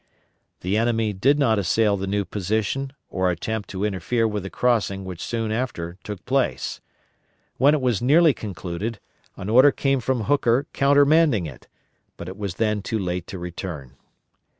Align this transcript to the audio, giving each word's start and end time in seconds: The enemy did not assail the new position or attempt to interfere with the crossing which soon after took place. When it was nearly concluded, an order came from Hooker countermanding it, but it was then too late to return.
The 0.61 0.79
enemy 0.79 1.13
did 1.13 1.37
not 1.37 1.59
assail 1.59 1.95
the 1.95 2.07
new 2.07 2.25
position 2.25 2.91
or 3.07 3.29
attempt 3.29 3.69
to 3.69 3.83
interfere 3.85 4.27
with 4.27 4.41
the 4.41 4.49
crossing 4.49 5.05
which 5.05 5.21
soon 5.21 5.51
after 5.51 5.99
took 6.03 6.25
place. 6.25 6.81
When 7.57 7.75
it 7.75 7.81
was 7.81 8.01
nearly 8.01 8.33
concluded, 8.33 8.99
an 9.37 9.47
order 9.47 9.71
came 9.71 9.99
from 9.99 10.21
Hooker 10.23 10.65
countermanding 10.73 11.45
it, 11.45 11.67
but 12.17 12.27
it 12.27 12.35
was 12.35 12.55
then 12.55 12.81
too 12.81 12.97
late 12.97 13.27
to 13.27 13.37
return. 13.37 13.95